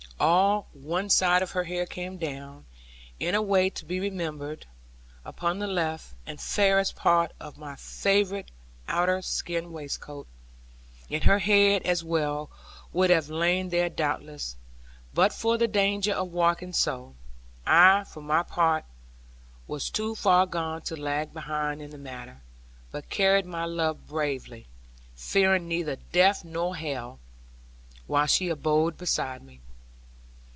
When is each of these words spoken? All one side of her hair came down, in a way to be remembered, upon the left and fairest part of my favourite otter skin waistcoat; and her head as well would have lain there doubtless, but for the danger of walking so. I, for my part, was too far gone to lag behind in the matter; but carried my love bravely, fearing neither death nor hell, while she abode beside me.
All 0.23 0.67
one 0.73 1.09
side 1.09 1.41
of 1.41 1.49
her 1.53 1.63
hair 1.63 1.87
came 1.87 2.17
down, 2.17 2.65
in 3.19 3.33
a 3.33 3.41
way 3.41 3.71
to 3.71 3.83
be 3.85 3.99
remembered, 3.99 4.67
upon 5.25 5.57
the 5.57 5.65
left 5.65 6.13
and 6.27 6.39
fairest 6.39 6.95
part 6.95 7.31
of 7.39 7.57
my 7.57 7.75
favourite 7.75 8.51
otter 8.87 9.23
skin 9.23 9.71
waistcoat; 9.71 10.27
and 11.09 11.23
her 11.23 11.39
head 11.39 11.81
as 11.87 12.03
well 12.03 12.51
would 12.93 13.09
have 13.09 13.31
lain 13.31 13.69
there 13.69 13.89
doubtless, 13.89 14.55
but 15.11 15.33
for 15.33 15.57
the 15.57 15.67
danger 15.67 16.13
of 16.13 16.27
walking 16.27 16.71
so. 16.71 17.15
I, 17.65 18.03
for 18.03 18.21
my 18.21 18.43
part, 18.43 18.85
was 19.65 19.89
too 19.89 20.13
far 20.13 20.45
gone 20.45 20.83
to 20.83 20.95
lag 20.95 21.33
behind 21.33 21.81
in 21.81 21.89
the 21.89 21.97
matter; 21.97 22.41
but 22.91 23.09
carried 23.09 23.47
my 23.47 23.65
love 23.65 24.07
bravely, 24.07 24.67
fearing 25.15 25.67
neither 25.67 25.95
death 26.11 26.45
nor 26.45 26.75
hell, 26.75 27.17
while 28.05 28.27
she 28.27 28.49
abode 28.49 28.99
beside 28.99 29.41
me. 29.41 29.61